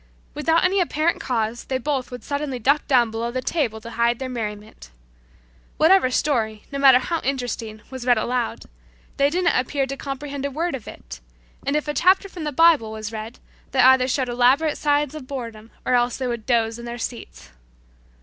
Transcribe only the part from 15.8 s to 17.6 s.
or else they would doze in their seats.